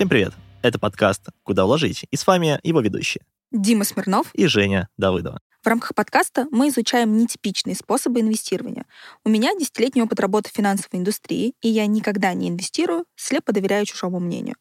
[0.00, 0.32] Всем привет!
[0.62, 5.42] Это подкаст «Куда вложить?» и с вами его ведущие Дима Смирнов и Женя Давыдова.
[5.62, 8.86] В рамках подкаста мы изучаем нетипичные способы инвестирования.
[9.26, 13.84] У меня десятилетний опыт работы в финансовой индустрии, и я никогда не инвестирую, слепо доверяю
[13.84, 14.56] чужому мнению.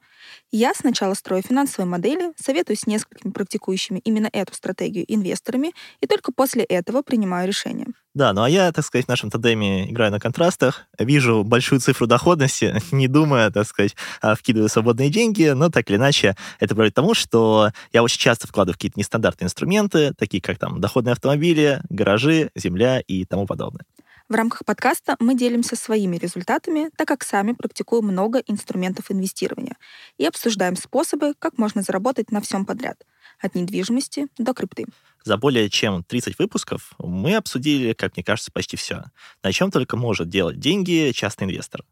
[0.52, 6.32] Я сначала строю финансовые модели, советуюсь с несколькими практикующими именно эту стратегию инвесторами, и только
[6.32, 7.86] после этого принимаю решение.
[8.16, 12.08] Да, ну а я, так сказать, в нашем тандеме играю на контрастах, вижу большую цифру
[12.08, 16.94] доходности, не думая, так сказать, а, вкидываю свободные деньги, но так или иначе это приводит
[16.94, 21.14] к тому, что я очень часто вкладываю в какие-то нестандартные инструменты, такие как там доходные
[21.14, 23.86] автомобили, гаражи, земля и тому подобное.
[24.30, 29.76] В рамках подкаста мы делимся своими результатами, так как сами практикуем много инструментов инвестирования
[30.20, 33.04] и обсуждаем способы, как можно заработать на всем подряд,
[33.40, 34.86] от недвижимости до крипты.
[35.24, 39.06] За более чем 30 выпусков мы обсудили, как мне кажется, почти все,
[39.42, 41.84] на чем только может делать деньги частный инвестор.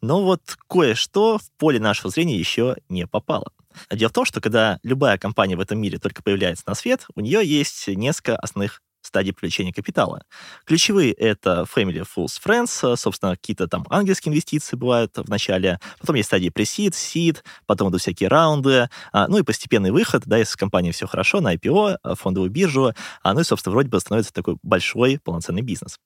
[0.00, 3.50] Но вот кое-что в поле нашего зрения еще не попало.
[3.90, 7.20] Дело в том, что когда любая компания в этом мире только появляется на свет, у
[7.20, 10.22] нее есть несколько основных стадии привлечения капитала.
[10.64, 16.28] Ключевые— это Family Fools Friends, собственно, какие-то там ангельские инвестиции бывают в начале, потом есть
[16.28, 20.56] стадии Pre-Seed, Seed, потом идут всякие раунды, а, ну и постепенный выход, да, если с
[20.56, 22.92] компанией все хорошо, на IPO, а, фондовую биржу,
[23.22, 25.98] а, ну и, собственно, вроде бы становится такой большой полноценный бизнес.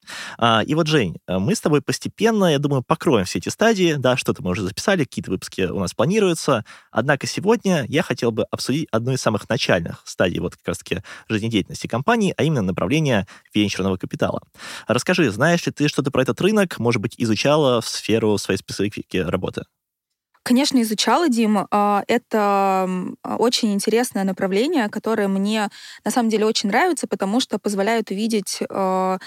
[0.67, 4.43] И вот, Жень, мы с тобой постепенно, я думаю, покроем все эти стадии, да, что-то
[4.43, 9.13] мы уже записали, какие-то выпуски у нас планируются, однако сегодня я хотел бы обсудить одну
[9.13, 14.41] из самых начальных стадий вот как раз-таки жизнедеятельности компании, а именно направление направления венчурного капитала.
[14.87, 19.17] Расскажи, знаешь ли ты что-то про этот рынок, может быть, изучала в сферу своей специфики
[19.17, 19.63] работы?
[20.45, 21.67] Конечно, изучала, Дима.
[22.07, 22.89] Это
[23.25, 25.69] очень интересное направление, которое мне
[26.05, 29.19] на самом деле очень нравится, потому что позволяет увидеть а,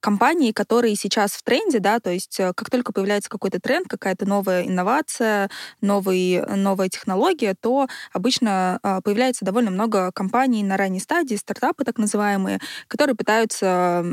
[0.00, 4.26] компании, которые сейчас в тренде, да, то есть э, как только появляется какой-то тренд, какая-то
[4.26, 11.36] новая инновация, новый, новая технология, то обычно а, появляется довольно много компаний на ранней стадии,
[11.36, 12.58] стартапы так называемые,
[12.88, 14.04] которые пытаются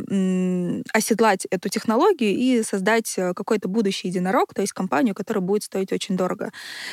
[0.94, 5.92] оседлать эту технологию и создать э, какой-то будущий единорог, то есть компанию, которая будет стоить
[5.92, 6.52] очень дорого.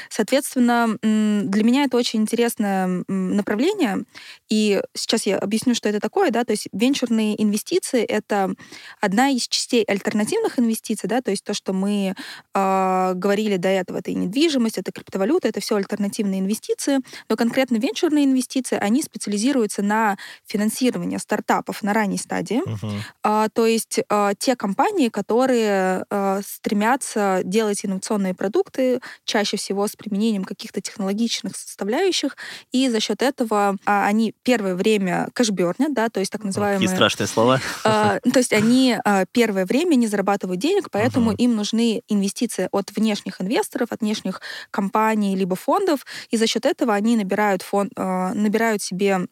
[0.08, 4.04] Соответственно, для меня это очень интересное направление,
[4.48, 8.54] и сейчас я объясню, что это такое, да, то есть венчурные инвестиции— это
[9.00, 12.14] Одна из частей альтернативных инвестиций, да, то есть то, что мы
[12.54, 17.76] э, говорили до этого, это и недвижимость, это криптовалюта, это все альтернативные инвестиции, но конкретно
[17.76, 23.44] венчурные инвестиции, они специализируются на финансировании стартапов на ранней стадии, uh-huh.
[23.46, 29.96] э, то есть э, те компании, которые э, стремятся делать инновационные продукты, чаще всего с
[29.96, 32.36] применением каких-то технологичных составляющих,
[32.72, 36.80] и за счет этого э, они первое время кэшбернят, да, то есть так называемые...
[36.80, 37.60] Какие страшные слова.
[37.84, 41.36] Э, то есть они они а, первое время не зарабатывают денег, поэтому uh-huh.
[41.36, 44.40] им нужны инвестиции от внешних инвесторов, от внешних
[44.70, 49.28] компаний либо фондов, и за счет этого они набирают, фонд, а, набирают себе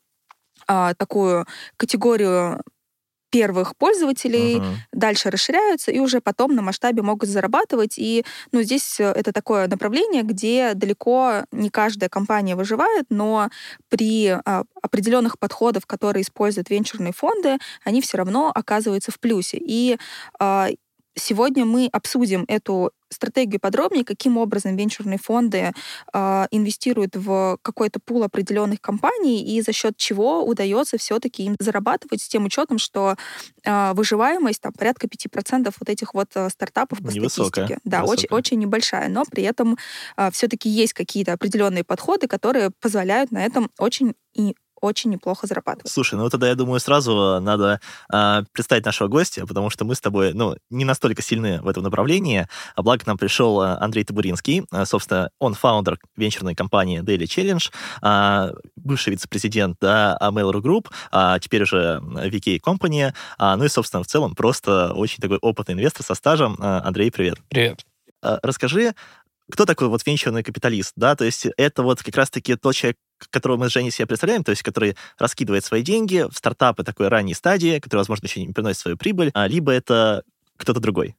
[0.68, 2.62] а, такую категорию
[3.32, 4.74] первых пользователей, uh-huh.
[4.92, 7.94] дальше расширяются и уже потом на масштабе могут зарабатывать.
[7.96, 13.48] И ну, здесь э, это такое направление, где далеко не каждая компания выживает, но
[13.88, 19.56] при а, определенных подходах, которые используют венчурные фонды, они все равно оказываются в плюсе.
[19.58, 19.96] И
[20.38, 20.68] а,
[21.14, 25.72] Сегодня мы обсудим эту стратегию подробнее, каким образом венчурные фонды
[26.12, 32.22] э, инвестируют в какой-то пул определенных компаний и за счет чего удается все-таки им зарабатывать
[32.22, 33.16] с тем учетом, что
[33.64, 37.66] э, выживаемость там порядка 5% вот этих вот э, стартапов по Невысокая.
[37.66, 37.80] статистике.
[37.84, 39.76] Да, очень, очень небольшая, но при этом
[40.16, 45.90] э, все-таки есть какие-то определенные подходы, которые позволяют на этом очень и очень неплохо зарабатывать.
[45.90, 47.80] Слушай, ну тогда я думаю сразу надо
[48.12, 51.84] э, представить нашего гостя, потому что мы с тобой, ну, не настолько сильны в этом
[51.84, 52.46] направлении.
[52.74, 57.70] А благо к нам пришел Андрей Табуринский, э, собственно, он фаундер венчурной компании Daily Challenge,
[58.02, 64.02] э, бывший вице-президент да, Mail.ru Group, а теперь уже VK Company, э, ну и, собственно,
[64.02, 66.56] в целом просто очень такой опытный инвестор со стажем.
[66.58, 67.38] Э, Андрей, привет.
[67.48, 67.84] Привет.
[68.22, 68.94] Э, расскажи,
[69.52, 72.96] кто такой вот венчурный капиталист, да, то есть это вот как раз-таки тот человек,
[73.28, 77.08] которого мы с Женей себе представляем, то есть который раскидывает свои деньги в стартапы такой
[77.08, 80.22] ранней стадии, который, возможно, еще не приносит свою прибыль, а, либо это
[80.56, 81.16] кто-то другой?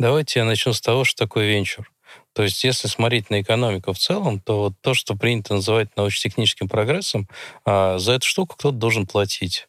[0.00, 1.88] Давайте я начну с того, что такое венчур.
[2.32, 6.68] То есть, если смотреть на экономику в целом, то вот то, что принято называть научно-техническим
[6.68, 7.28] прогрессом,
[7.64, 9.68] а, за эту штуку кто-то должен платить.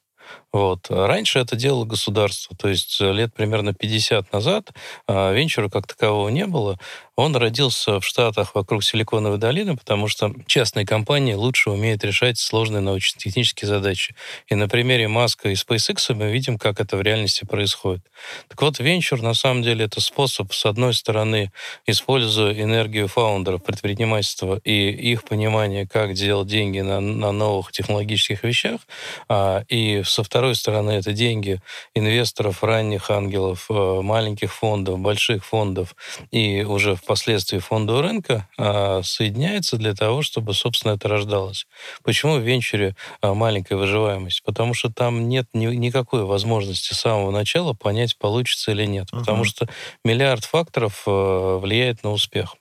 [0.53, 0.87] Вот.
[0.89, 4.69] Раньше это делало государство, то есть лет примерно 50 назад
[5.07, 6.77] венчура как такового не было.
[7.21, 12.81] Он родился в Штатах вокруг Силиконовой долины, потому что частные компании лучше умеют решать сложные
[12.81, 14.15] научно-технические задачи.
[14.47, 18.01] И на примере Маска и SpaceX мы видим, как это в реальности происходит.
[18.47, 21.51] Так вот, венчур на самом деле это способ, с одной стороны,
[21.85, 28.81] используя энергию фаундеров предпринимательства и их понимание, как делать деньги на, на новых технологических вещах,
[29.29, 31.61] а, и со второй стороны это деньги
[31.93, 35.95] инвесторов, ранних ангелов, э, маленьких фондов, больших фондов
[36.31, 41.67] и уже впоследствии фондового рынка а, соединяется для того, чтобы, собственно, это рождалось.
[42.03, 44.43] Почему в венчуре а, маленькая выживаемость?
[44.43, 49.07] Потому что там нет ни, никакой возможности с самого начала понять, получится или нет.
[49.11, 49.47] Потому uh-huh.
[49.47, 49.67] что
[50.03, 52.55] миллиард факторов влияет на успех.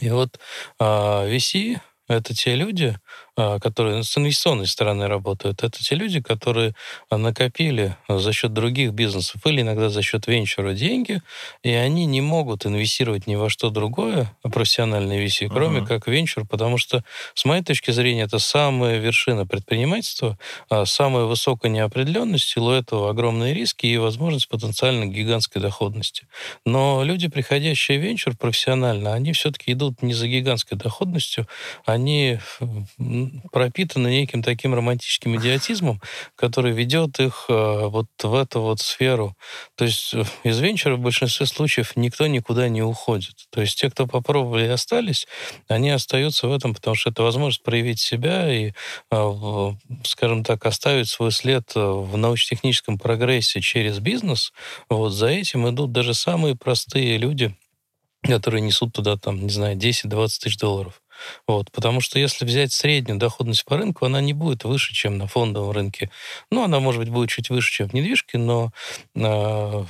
[0.00, 0.38] И вот
[0.80, 2.96] VC— это те люди,
[3.36, 6.74] которые с инвестиционной стороны работают, это те люди, которые
[7.10, 11.22] накопили за счет других бизнесов или иногда за счет венчура деньги,
[11.62, 15.86] и они не могут инвестировать ни во что другое, профессиональные VC, кроме uh-huh.
[15.86, 20.38] как венчур, потому что, с моей точки зрения, это самая вершина предпринимательства,
[20.68, 26.26] а, самая высокая неопределенность, в силу этого огромные риски и возможность потенциально гигантской доходности.
[26.66, 31.46] Но люди, приходящие в венчур профессионально, они все-таки идут не за гигантской доходностью,
[31.84, 32.38] они
[33.50, 36.00] пропитаны неким таким романтическим идиотизмом,
[36.36, 39.36] который ведет их э, вот в эту вот сферу.
[39.76, 43.34] То есть э, из венчура в большинстве случаев никто никуда не уходит.
[43.50, 45.26] То есть те, кто попробовали и остались,
[45.68, 48.72] они остаются в этом, потому что это возможность проявить себя и,
[49.10, 49.72] э,
[50.04, 54.52] скажем так, оставить свой след в научно-техническом прогрессе через бизнес.
[54.88, 57.54] Вот за этим идут даже самые простые люди,
[58.22, 61.01] которые несут туда, там, не знаю, 10-20 тысяч долларов.
[61.46, 65.26] Вот, потому что если взять среднюю доходность по рынку, она не будет выше, чем на
[65.26, 66.10] фондовом рынке.
[66.50, 68.72] Ну, она, может быть, будет чуть выше, чем в недвижке, но
[69.14, 69.84] э,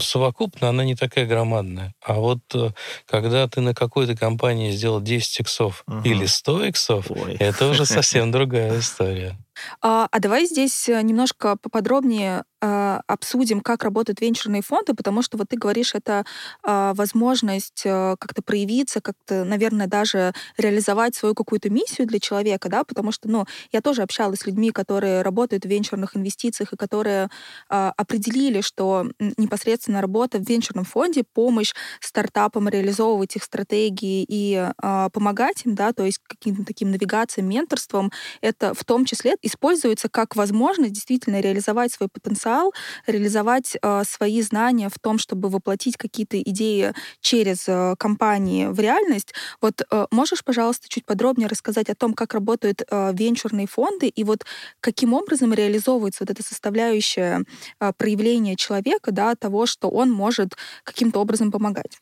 [0.00, 1.94] совокупно она не такая громадная.
[2.02, 2.70] А вот э,
[3.06, 6.02] когда ты на какой-то компании сделал 10 иксов угу.
[6.04, 7.36] или 100 иксов, Ой.
[7.38, 9.38] это уже совсем другая история.
[9.80, 15.38] А, а давай здесь э, немножко поподробнее а, обсудим, как работают венчурные фонды, потому что
[15.38, 16.24] вот ты говоришь, это
[16.64, 22.82] а, возможность а, как-то проявиться, как-то, наверное, даже реализовать свою какую-то миссию для человека, да,
[22.82, 27.30] потому что, ну, я тоже общалась с людьми, которые работают в венчурных инвестициях и которые
[27.68, 29.06] а, определили, что
[29.36, 35.92] непосредственно работа в венчурном фонде, помощь стартапам реализовывать их стратегии и а, помогать им, да,
[35.92, 38.10] то есть каким-то таким навигациям, менторством,
[38.40, 42.72] это в том числе используется как возможность действительно реализовать свой потенциал,
[43.06, 49.34] реализовать э, свои знания в том, чтобы воплотить какие-то идеи через э, компании в реальность.
[49.60, 54.24] Вот э, можешь, пожалуйста, чуть подробнее рассказать о том, как работают э, венчурные фонды и
[54.24, 54.44] вот
[54.80, 57.44] каким образом реализовывается вот эта составляющая
[57.80, 61.98] э, проявления человека, да, того, что он может каким-то образом помогать?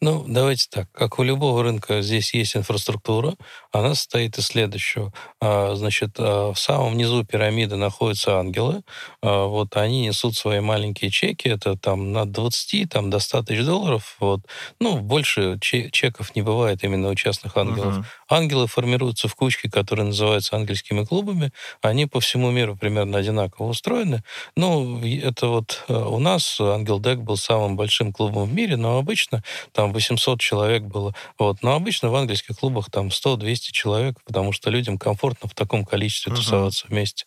[0.00, 0.90] Ну, давайте так.
[0.92, 3.34] Как у любого рынка, здесь есть инфраструктура.
[3.72, 5.12] Она состоит из следующего.
[5.40, 8.82] А, значит, а, в самом низу пирамиды находятся ангелы.
[9.22, 11.48] А, вот они несут свои маленькие чеки.
[11.48, 14.16] Это там на 20, там до 100 тысяч долларов.
[14.20, 14.40] Вот.
[14.80, 17.98] Ну, больше чеков не бывает именно у частных ангелов.
[17.98, 18.04] Uh-huh.
[18.28, 21.52] Ангелы формируются в кучки, которые называются ангельскими клубами.
[21.82, 24.22] Они по всему миру примерно одинаково устроены.
[24.56, 29.42] Ну, это вот у нас Ангел Дек был самым большим клубом в мире, но обычно
[29.72, 31.14] там 800 человек было.
[31.38, 31.58] Вот.
[31.62, 36.32] Но обычно в английских клубах там 100-200 человек, потому что людям комфортно в таком количестве
[36.32, 36.36] uh-huh.
[36.36, 37.26] тусоваться вместе.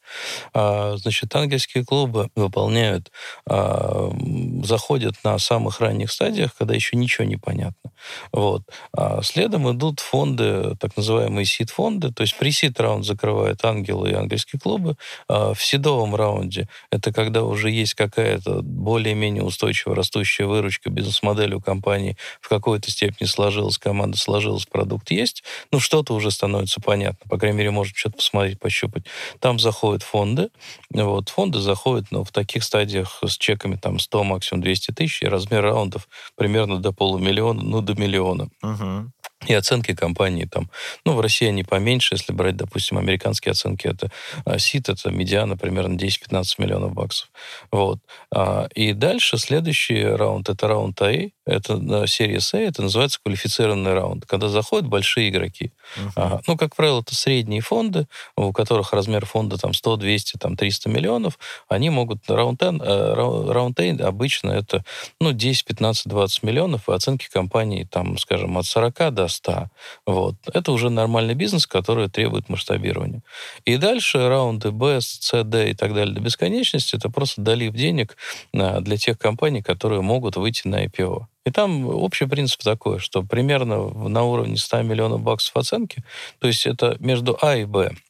[0.53, 3.11] А, значит, английские клубы выполняют,
[3.45, 4.11] а,
[4.63, 7.91] заходят на самых ранних стадиях, когда еще ничего не понятно.
[8.31, 8.63] Вот.
[8.93, 14.59] А следом идут фонды, так называемые сид-фонды, то есть при сид-раунд закрывают ангелы и английские
[14.59, 14.95] клубы.
[15.27, 21.61] А в седовом раунде это когда уже есть какая-то более-менее устойчивая растущая выручка, бизнес-модель у
[21.61, 22.08] компании
[22.41, 27.29] в какой-то степени сложилась, команда сложилась, продукт есть, ну, что-то уже становится понятно.
[27.29, 29.03] По крайней мере, можно что-то посмотреть, пощупать.
[29.39, 30.49] Там заходят фонды.
[30.91, 35.27] Вот, фонды заходят ну, в таких стадиях с чеками там 100, максимум 200 тысяч, и
[35.27, 38.49] размер раундов примерно до полумиллиона, ну, до миллиона.
[38.63, 39.09] Uh-huh.
[39.47, 40.69] И оценки компании там,
[41.05, 44.11] ну, в России они поменьше, если брать, допустим, американские оценки, это
[44.43, 47.29] а, СИТ, это медиана примерно 10-15 миллионов баксов.
[47.71, 47.99] Вот.
[48.33, 53.93] А, и дальше следующий раунд, это раунд АИ, это на серии A, это называется квалифицированный
[53.93, 55.71] раунд, когда заходят большие игроки.
[55.97, 56.11] Uh-huh.
[56.15, 56.41] Ага.
[56.45, 60.89] Ну, как правило, это средние фонды, у которых размер фонда там 100, 200, там 300
[60.89, 64.83] миллионов, они могут раунд э, раунд обычно это
[65.21, 69.69] ну, 10, 15, 20 миллионов, и оценки компании там, скажем, от 40 до 100.
[70.05, 70.35] Вот.
[70.53, 73.21] Это уже нормальный бизнес, который требует масштабирования.
[73.65, 78.17] И дальше раунды B, C, D и так далее до бесконечности, это просто долив денег
[78.53, 81.25] э, для тех компаний, которые могут выйти на IPO.
[81.45, 86.03] И там общий принцип такой, что примерно на уровне 100 миллионов баксов оценки,
[86.39, 88.08] то есть это между А и Б, а,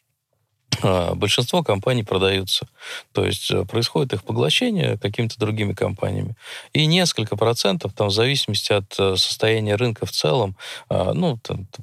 [1.16, 2.68] большинство компаний продаются.
[3.12, 6.36] То есть э, происходит их поглощение какими-то другими компаниями.
[6.74, 10.56] И несколько процентов, там, в зависимости от э, состояния рынка в целом,
[10.90, 11.40] ну,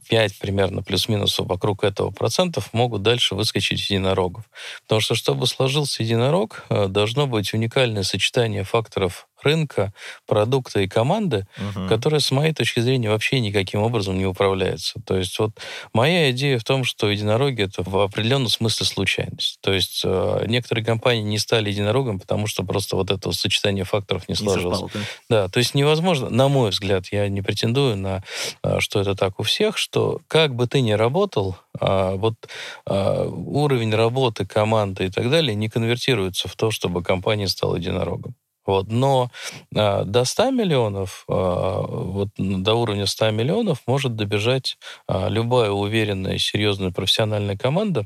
[0.08, 4.44] 5 примерно плюс-минус вокруг этого процентов могут дальше выскочить единорогов.
[4.82, 9.92] Потому что, чтобы сложился единорог, э, должно быть уникальное сочетание факторов рынка,
[10.26, 11.88] продукта и команды, угу.
[11.88, 15.00] которая, с моей точки зрения, вообще никаким образом не управляется.
[15.06, 15.52] То есть вот
[15.92, 19.58] моя идея в том, что единороги— это в определенном смысле случайность.
[19.60, 24.28] То есть э, некоторые компании не стали единорогом, потому что просто вот это сочетание факторов
[24.28, 24.78] не, не сложилось.
[24.78, 25.42] Совпало, да?
[25.42, 28.22] да, то есть невозможно, на мой взгляд, я не претендую на,
[28.62, 32.34] э, что это так у всех, что как бы ты ни работал, э, вот
[32.86, 38.34] э, уровень работы команды и так далее не конвертируется в то, чтобы компания стала единорогом.
[38.66, 38.88] Вот.
[38.88, 39.30] Но
[39.74, 44.76] э, до 100 миллионов, э, вот до уровня 100 миллионов может добежать
[45.08, 48.04] э, любая уверенная серьезная профессиональная команда,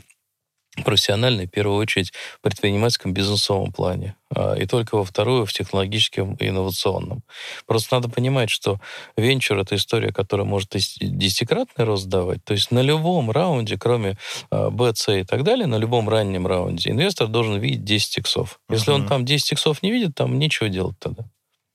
[0.82, 6.34] профессиональной, в первую очередь, в предпринимательском бизнесовом плане, а, и только во вторую в технологическом
[6.34, 7.22] и инновационном.
[7.66, 8.80] Просто надо понимать, что
[9.16, 12.44] венчур— это история, которая может десятикратный рост давать.
[12.44, 14.16] То есть на любом раунде, кроме
[14.50, 18.60] B, а, C и так далее, на любом раннем раунде инвестор должен видеть 10 иксов.
[18.68, 18.96] Если uh-huh.
[18.96, 21.24] он там 10 иксов не видит, там нечего делать тогда.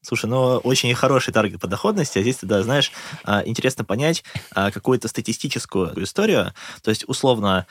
[0.06, 2.92] Слушай, ну очень хороший таргет по доходности, а здесь тогда, знаешь,
[3.24, 6.54] а, интересно понять какую-то статистическую историю.
[6.84, 7.66] То есть, условно,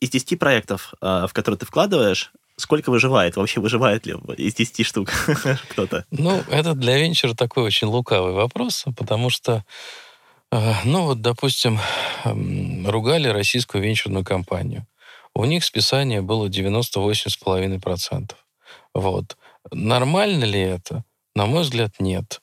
[0.00, 3.36] из 10 проектов, а, в которые ты вкладываешь, сколько выживает?
[3.36, 5.10] Вообще выживает ли из 10 штук
[5.70, 6.04] кто-то?
[6.10, 9.64] Ну, это для венчура такой очень лукавый вопрос, потому что,
[10.50, 11.78] а, ну вот, допустим,
[12.24, 14.86] ругали российскую венчурную компанию.
[15.34, 18.30] У них списание было 98,5%.
[18.94, 19.36] Вот.
[19.70, 21.04] Нормально ли это?
[21.34, 22.40] На мой взгляд, нет.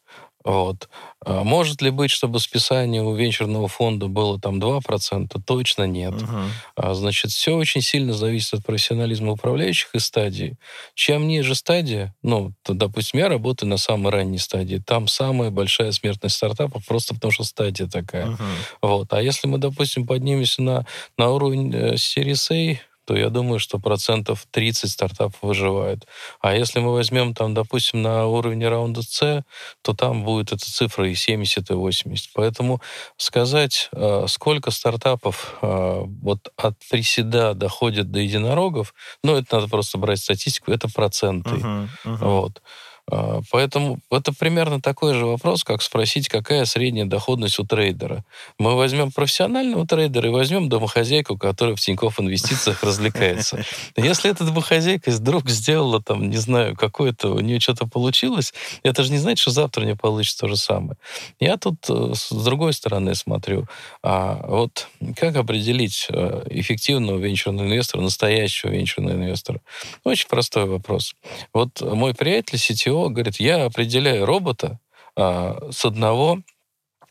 [0.47, 0.87] Вот.
[1.25, 5.41] А может ли быть, чтобы списание у венчурного фонда было там 2%?
[5.45, 6.13] Точно нет.
[6.13, 6.93] Uh-huh.
[6.93, 10.57] Значит, все очень сильно зависит от профессионализма управляющих и стадии.
[10.95, 15.91] Чем ниже стадия, ну, то, допустим, я работаю на самой ранней стадии, там самая большая
[15.91, 18.27] смертность стартапов, просто потому что стадия такая.
[18.27, 18.37] Uh-huh.
[18.81, 19.11] Вот.
[19.11, 20.85] А если мы, допустим, поднимемся на,
[21.17, 26.05] на уровень э, Series A, то я думаю, что процентов 30 стартапов выживают.
[26.41, 29.43] А если мы возьмем там, допустим, на уровне раунда С,
[29.81, 32.31] то там будет эта цифра и 70, и 80.
[32.33, 32.81] Поэтому
[33.15, 39.97] сказать, э, сколько стартапов э, вот от приседа доходит до единорогов, ну, это надо просто
[39.97, 41.51] брать статистику, это проценты.
[41.51, 42.17] Uh-huh, uh-huh.
[42.17, 42.61] Вот.
[43.09, 48.23] А, поэтому это примерно такой же вопрос, как спросить, какая средняя доходность у трейдера.
[48.59, 53.63] Мы возьмем профессионального трейдера и возьмем домохозяйку, которая в Тинькофф инвестициях развлекается.
[53.95, 59.11] Если эта домохозяйка вдруг сделала, там, не знаю, какое-то, у нее что-то получилось, это же
[59.11, 60.97] не значит, что завтра не получится то же самое.
[61.39, 63.67] Я тут э, с другой стороны смотрю.
[64.03, 69.61] А вот как определить э, эффективного венчурного инвестора, настоящего венчурного инвестора?
[70.03, 71.15] Очень простой вопрос.
[71.53, 74.79] Вот мой приятель сетевой него говорит, я определяю робота
[75.15, 76.39] а, с одного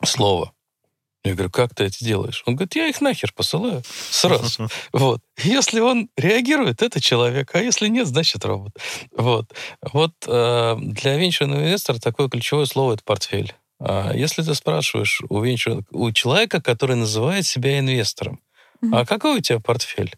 [0.05, 0.53] слова.
[1.25, 2.45] Я говорю, как ты это делаешь?
[2.47, 4.69] Он говорит, я их нахер посылаю сразу.
[4.93, 5.21] Вот.
[5.43, 8.73] Если он реагирует, это человек, а если нет, значит робот.
[9.17, 9.53] Вот.
[9.93, 13.55] Вот э, для венчурного инвестора такое ключевое слово— это портфель.
[13.81, 15.83] А если ты спрашиваешь у, венчур...
[15.91, 18.41] у человека, который называет себя инвестором,
[18.93, 20.15] а какой у тебя портфель?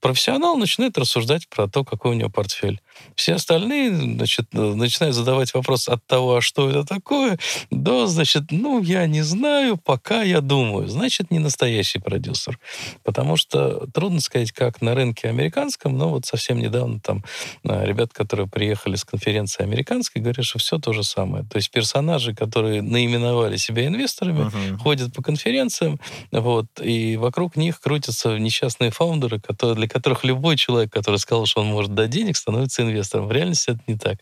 [0.00, 2.80] профессионал начинает рассуждать про то, какой у него портфель.
[3.14, 7.38] Все остальные значит, начинают задавать вопрос от того, а что это такое,
[7.70, 10.88] до, значит, ну, я не знаю, пока я думаю.
[10.88, 12.58] Значит, не настоящий продюсер.
[13.02, 17.24] Потому что трудно сказать, как на рынке американском, но вот совсем недавно там
[17.64, 21.44] а, ребят, которые приехали с конференции американской, говорят, что все то же самое.
[21.44, 24.78] То есть персонажи, которые наименовали себя инвесторами, uh-huh.
[24.78, 26.00] ходят по конференциям,
[26.30, 31.60] вот, и вокруг них крутятся несчастные фаундеры, которые, для которых любой человек, который сказал, что
[31.60, 33.28] он может дать денег, становится инвестором.
[33.28, 34.18] В реальности это не так.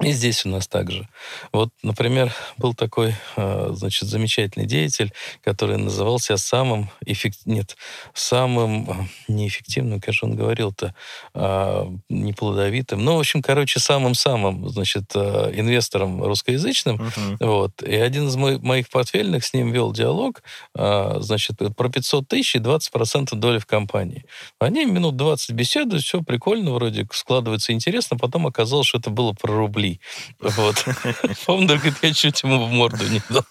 [0.00, 1.08] И здесь у нас также.
[1.52, 7.40] Вот, например, был такой, э, значит, замечательный деятель, который называл себя самым эффект...
[7.44, 7.76] нет,
[8.14, 8.94] самым э,
[9.28, 10.94] неэффективным, как же он говорил-то,
[11.34, 13.04] а, неплодовитым.
[13.04, 16.96] Ну, в общем, короче, самым-самым, значит, э, инвестором русскоязычным.
[16.96, 17.36] Uh-huh.
[17.40, 17.82] Вот.
[17.82, 20.42] И один из моих портфельных с ним вел диалог,
[20.74, 24.24] значит, про 500 тысяч и 20% доли в компании.
[24.58, 29.68] Они минут 20 беседуют, все прикольно, вроде складывается интересно, потом оказалось, что это было про
[29.70, 30.00] рублей.
[30.40, 30.76] Вот.
[31.44, 33.44] Фаундер говорит, я чуть ему в морду не дал.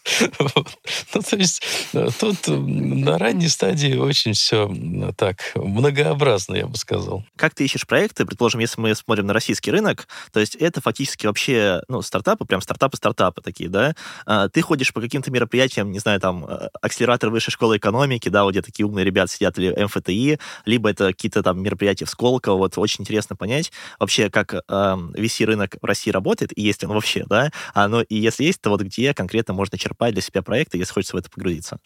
[1.14, 4.70] Ну, то есть э, тут на ранней стадии очень все
[5.18, 7.24] так многообразно, я бы сказал.
[7.38, 8.26] Как ты ищешь проекты?
[8.26, 12.62] Предположим, если мы смотрим на российский рынок, то есть это фактически вообще, ну, стартапы, прям
[12.62, 13.96] стартапы-стартапы такие, да?
[14.26, 18.44] А, ты ходишь по каким-то мероприятиям, не знаю, там, э, акселератор высшей школы экономики, да,
[18.44, 22.58] вот где такие умные ребята сидят, или МФТИ, либо это какие-то там мероприятия в Сколково,
[22.58, 27.26] вот очень интересно понять вообще, как э, VC-рынок в России работает, и есть он вообще,
[27.28, 30.78] да, а, но и если есть, то вот где конкретно можно черпать для себя проекты,
[30.78, 31.80] если хочется в это погрузиться?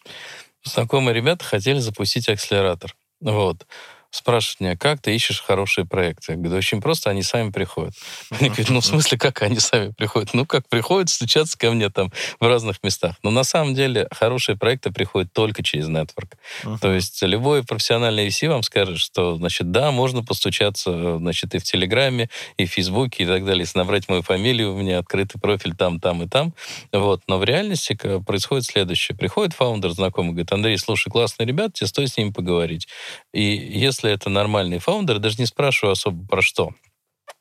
[0.63, 2.95] Знакомые ребята хотели запустить акселератор.
[3.19, 3.65] Вот
[4.13, 6.33] спрашивают меня, как ты ищешь хорошие проекты?
[6.33, 7.93] Я говорю, очень просто, они сами приходят.
[8.39, 10.33] Они говорят, ну, в смысле, как они сами приходят?
[10.33, 13.15] Ну, как приходят, стучатся ко мне там в разных местах.
[13.23, 16.35] Но на самом деле хорошие проекты приходят только через нетворк.
[16.63, 16.77] Uh-huh.
[16.79, 21.63] То есть любой профессиональный VC вам скажет, что, значит, да, можно постучаться, значит, и в
[21.63, 23.61] Телеграме, и в Фейсбуке, и так далее.
[23.61, 26.53] Если набрать мою фамилию, у меня открытый профиль там, там и там.
[26.91, 27.21] Вот.
[27.27, 29.17] Но в реальности происходит следующее.
[29.17, 32.87] Приходит фаундер знакомый, говорит, Андрей, слушай, классные ребята, тебе стоит с ними поговорить.
[33.33, 36.71] И если если это нормальный фаундер, даже не спрашиваю особо про что.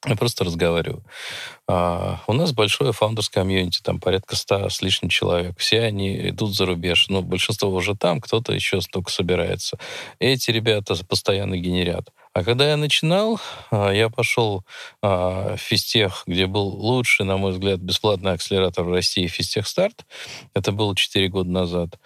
[0.07, 1.05] Я просто разговариваю.
[1.69, 5.59] А, у нас большое фаундерское комьюнити, там порядка ста с лишним человек.
[5.59, 7.07] Все они идут за рубеж.
[7.09, 9.79] Ну, большинство уже там, кто-то еще только собирается.
[10.19, 12.11] Эти ребята постоянно генерят.
[12.33, 13.41] А когда я начинал,
[13.71, 14.65] а, я пошел
[15.03, 20.07] а, в Физтех, где был лучший, на мой взгляд, бесплатный акселератор в России, Физтех Старт.
[20.55, 21.99] Это было 4 года назад.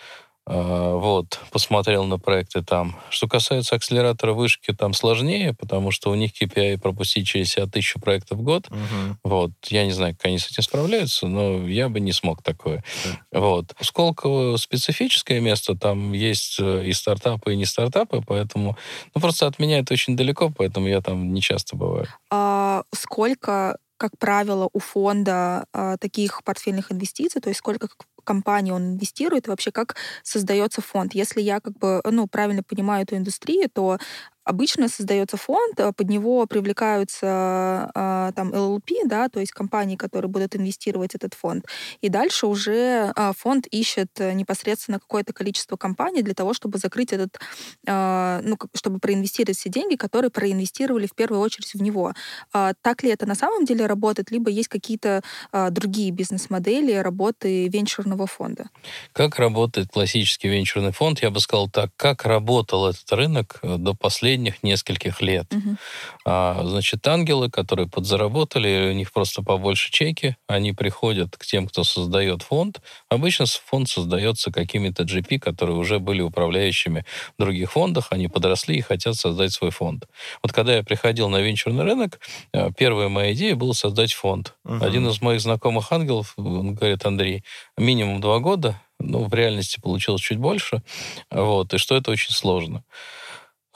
[0.48, 2.96] А, вот, посмотрел на проекты там.
[3.10, 8.00] Что касается акселератора вышки, там сложнее, потому что у них KPI пропустить через себя тысячу
[8.00, 8.68] проектов в год.
[8.68, 9.18] Угу.
[9.24, 12.84] Вот, я не знаю, как они с этим справляются, но я бы не смог такое.
[13.32, 13.40] Да.
[13.40, 13.74] Вот.
[13.80, 18.76] Сколково специфическое место, там есть э, и стартапы, и не стартапы, поэтому,
[19.14, 22.06] ну, просто от меня это очень далеко, поэтому я там не часто бываю.
[22.30, 27.88] А сколько как правило, у фонда а, таких портфельных инвестиций, то есть сколько
[28.26, 31.14] компании он инвестирует, и вообще как создается фонд.
[31.14, 33.98] Если я как бы, ну, правильно понимаю эту индустрию, то
[34.46, 40.28] Обычно создается фонд, э, под него привлекаются э, там LLP, да, то есть компании, которые
[40.28, 41.66] будут инвестировать этот фонд.
[42.00, 47.38] И дальше уже э, фонд ищет непосредственно какое-то количество компаний для того, чтобы закрыть этот,
[47.86, 52.12] ну, чтобы проинвестировать все деньги, которые проинвестировали в первую очередь в него.
[52.52, 55.22] А так ли это на самом деле работает, либо есть какие-то
[55.70, 58.68] другие бизнес-модели работы венчурного фонда?
[59.12, 61.22] Как работает классический венчурный фонд?
[61.22, 65.46] Я бы сказал так, как работал этот рынок до последнего последних нескольких лет.
[65.52, 65.76] Угу.
[66.26, 71.84] А, значит, ангелы, которые подзаработали, у них просто побольше чеки, они приходят к тем, кто
[71.84, 72.80] создает фонд.
[73.08, 77.04] Обычно фонд создается какими-то GP, которые уже были управляющими
[77.38, 80.04] в других фондах, они подросли и хотят создать свой фонд.
[80.42, 82.20] Вот когда я приходил на венчурный рынок,
[82.52, 84.54] э, первая моя идея была создать фонд.
[84.64, 84.84] Угу.
[84.84, 87.42] Один из моих знакомых ангелов, он говорит, Андрей,
[87.78, 90.82] минимум два года, ну, в реальности получилось чуть больше,
[91.30, 92.82] вот, и что это очень сложно.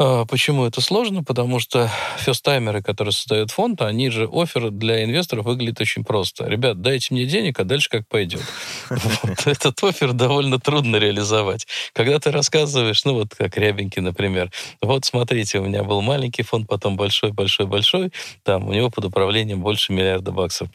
[0.03, 1.23] А, почему это сложно?
[1.23, 6.47] Потому что фестаймеры, которые создают фонд, они же офер для инвесторов выглядит очень просто.
[6.47, 8.41] Ребят, дайте мне денег, а дальше как пойдет.
[9.45, 11.67] Этот офер довольно трудно реализовать.
[11.93, 16.67] Когда ты рассказываешь, ну вот как Рябинки, например, вот смотрите, у меня был маленький фонд,
[16.67, 18.11] потом большой, большой, большой,
[18.43, 20.71] там у него под управлением больше миллиарда баксов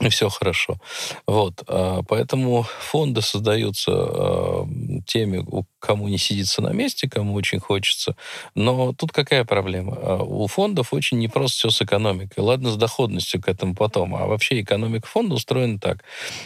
[0.00, 0.78] и все хорошо.
[1.26, 1.62] Вот.
[1.68, 4.66] А, поэтому фонды создаются а,
[5.06, 5.44] теми,
[5.78, 8.16] кому не сидится на месте, кому очень хочется.
[8.54, 9.98] Но тут какая проблема?
[10.00, 12.40] А, у фондов очень непросто все с экономикой.
[12.40, 14.16] Ладно, с доходностью к этому потом.
[14.16, 16.02] А вообще экономика фонда устроена так.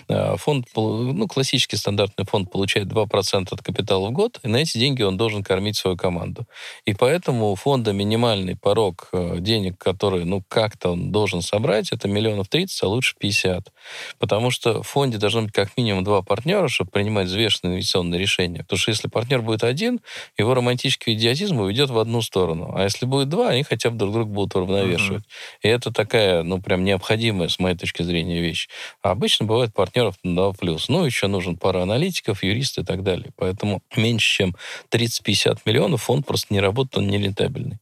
[0.09, 5.03] Фонд, ну, классический стандартный фонд получает 2% от капитала в год, и на эти деньги
[5.03, 6.47] он должен кормить свою команду.
[6.85, 12.49] И поэтому у фонда минимальный порог денег, который, ну, как-то он должен собрать, это миллионов
[12.49, 13.73] 30, а лучше 50 50.
[14.19, 18.61] Потому что в фонде должно быть как минимум два партнера, чтобы принимать взвешенные инвестиционные решения.
[18.61, 20.01] Потому что если партнер будет один,
[20.39, 22.73] его романтический идиотизм уйдет в одну сторону.
[22.75, 25.23] А если будет два, они хотя бы друг друга будут уравновешивать.
[25.23, 25.59] Uh-huh.
[25.63, 28.69] И это такая, ну, прям необходимая, с моей точки зрения, вещь.
[29.03, 30.89] А обычно бывает партнеров на плюс.
[30.89, 33.31] Ну, еще нужен пара аналитиков, юристы и так далее.
[33.37, 34.57] Поэтому меньше, чем
[34.91, 37.79] 30-50 миллионов фонд просто не работает, он не рентабельный.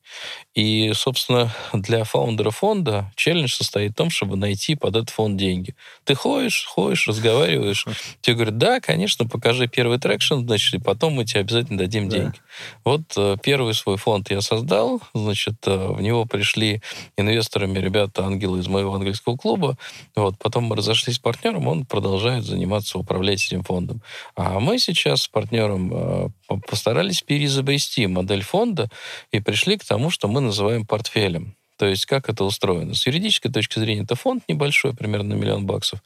[0.55, 5.75] И, собственно, для фаундера фонда челлендж состоит в том, чтобы найти под этот фонд деньги.
[6.05, 7.87] Ты ходишь, ходишь, разговариваешь,
[8.21, 12.17] тебе говорят, да, конечно, покажи первый traction, значит, и потом мы тебе обязательно дадим да.
[12.17, 12.37] деньги.
[12.85, 16.83] Вот э, первый свой фонд я создал, значит, э, в него пришли
[17.17, 19.79] инвесторами ребята, ангелы из моего английского клуба,
[20.15, 24.03] вот, потом мы разошлись с партнером, он продолжает заниматься, управлять этим фондом.
[24.37, 26.29] А мы сейчас с партнером э,
[26.69, 28.91] постарались переизобрести модель фонда
[29.31, 31.57] и пришли к тому, что мы называем портфелем.
[31.83, 32.95] То есть как это устроено?
[32.95, 36.01] С юридической точки зрения это фонд небольшой, примерно миллион баксов.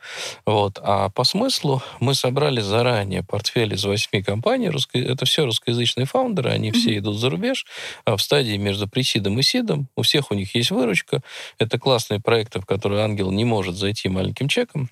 [0.46, 0.78] Вот.
[0.82, 4.70] А по смыслу мы собрали заранее портфель из восьми компаний.
[4.70, 4.98] Русско...
[4.98, 6.78] Это все русскоязычные фаундеры, они mm-hmm.
[6.78, 7.66] все идут за рубеж
[8.06, 9.88] а в стадии между пресидом и сидом.
[9.96, 11.20] У всех у них есть выручка.
[11.58, 14.88] Это классные проекты, в которые ангел не может зайти маленьким чеком.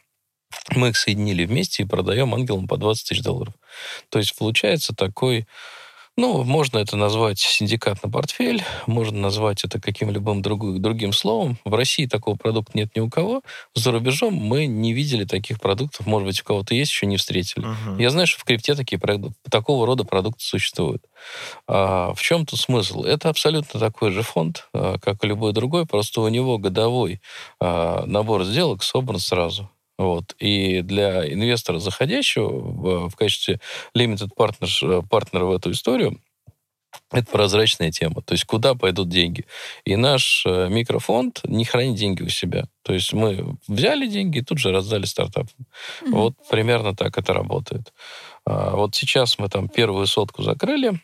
[0.76, 3.54] Мы их соединили вместе и продаем ангелам по 20 тысяч долларов.
[4.10, 5.46] То есть получается такой
[6.16, 11.58] ну, можно это назвать синдикат на портфель, можно назвать это каким-либо другим, другим словом.
[11.64, 13.42] В России такого продукта нет ни у кого.
[13.74, 16.06] За рубежом мы не видели таких продуктов.
[16.06, 17.66] Может быть, у кого-то есть, еще не встретили.
[17.66, 18.00] Uh-huh.
[18.00, 19.00] Я знаю, что в крипте такие
[19.50, 21.02] такого рода продукты существуют.
[21.66, 23.02] А, в чем тут смысл?
[23.02, 27.20] Это абсолютно такой же фонд, а, как и любой другой, просто у него годовой
[27.60, 29.68] а, набор сделок собран сразу.
[29.98, 30.34] Вот.
[30.38, 33.60] И для инвестора, заходящего в, в качестве
[33.96, 36.20] limited partner, партнера в эту историю,
[37.10, 38.22] это прозрачная тема.
[38.22, 39.46] То есть куда пойдут деньги.
[39.84, 42.66] И наш э, микрофонд не хранит деньги у себя.
[42.82, 45.46] То есть мы взяли деньги и тут же раздали стартап.
[45.46, 46.10] Mm-hmm.
[46.10, 47.92] Вот примерно так это работает.
[48.46, 51.00] А вот сейчас мы там первую сотку закрыли.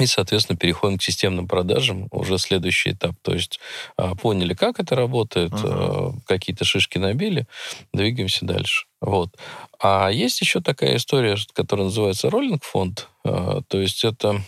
[0.00, 3.14] И, соответственно, переходим к системным продажам, уже следующий этап.
[3.20, 3.60] То есть
[3.96, 6.14] а, поняли, как это работает, uh-huh.
[6.26, 7.46] какие-то шишки набили,
[7.92, 8.86] двигаемся дальше.
[9.02, 9.36] Вот.
[9.78, 13.08] А есть еще такая история, которая называется роллинг-фонд.
[13.24, 14.42] А, то есть это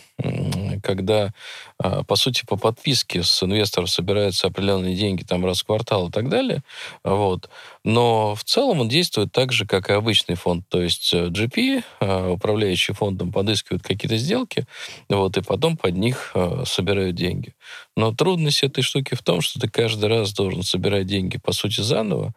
[0.83, 1.33] когда,
[1.77, 6.11] а, по сути, по подписке с инвесторов собираются определенные деньги там раз в квартал и
[6.11, 6.61] так далее.
[7.03, 7.49] Вот.
[7.83, 10.65] Но в целом он действует так же, как и обычный фонд.
[10.69, 14.65] То есть э, GP, а, управляющий фондом, подыскивают какие-то сделки,
[15.09, 16.33] вот, и потом под них
[16.65, 17.54] собирают деньги.
[17.95, 21.81] Но трудность этой штуки в том, что ты каждый раз должен собирать деньги, по сути,
[21.81, 22.33] заново,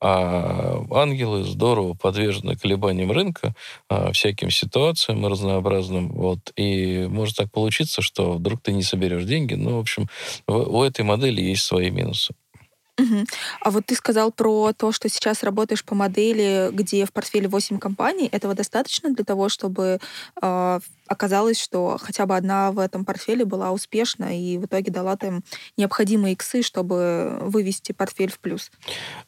[0.00, 3.54] а ангелы здорово подвержены колебаниям рынка,
[3.88, 6.08] а, всяким ситуациям разнообразным.
[6.12, 6.52] Вот.
[6.56, 9.54] И может так получиться, что вдруг ты не соберешь деньги.
[9.54, 10.08] Ну, в общем,
[10.48, 12.34] у этой модели есть свои минусы.
[12.98, 13.24] Угу.
[13.60, 17.78] А вот ты сказал про то, что сейчас работаешь по модели, где в портфеле 8
[17.78, 18.28] компаний.
[18.30, 19.98] Этого достаточно для того, чтобы
[20.42, 20.80] э,
[21.12, 25.42] оказалось, что хотя бы одна в этом портфеле была успешна и в итоге дала там
[25.76, 28.70] необходимые иксы, чтобы вывести портфель в плюс?